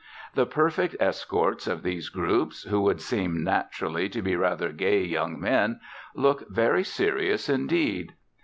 [0.33, 5.39] The perfect escorts of these groups, who would seem naturally to be rather gay young
[5.39, 5.79] men,
[6.15, 8.15] look very serious indeed.